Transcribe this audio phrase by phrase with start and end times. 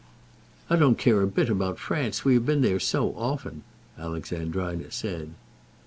[0.67, 3.61] "I don't care a bit about France, we have been there so often,"
[3.99, 5.35] Alexandrina said.